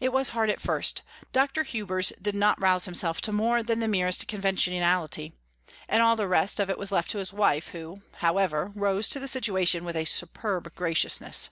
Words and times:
It 0.00 0.14
was 0.14 0.30
hard 0.30 0.48
at 0.48 0.62
first. 0.62 1.02
Dr. 1.30 1.62
Hubers 1.62 2.10
did 2.22 2.34
not 2.34 2.58
rouse 2.58 2.86
himself 2.86 3.20
to 3.20 3.32
more 3.34 3.62
than 3.62 3.80
the 3.80 3.86
merest 3.86 4.26
conventionality, 4.26 5.34
and 5.90 6.02
all 6.02 6.16
the 6.16 6.26
rest 6.26 6.58
of 6.58 6.70
it 6.70 6.78
was 6.78 6.90
left 6.90 7.10
to 7.10 7.18
his 7.18 7.34
wife, 7.34 7.68
who, 7.68 7.98
however, 8.22 8.72
rose 8.74 9.08
to 9.08 9.20
the 9.20 9.28
situation 9.28 9.84
with 9.84 9.94
a 9.94 10.06
superb 10.06 10.74
graciousness. 10.74 11.50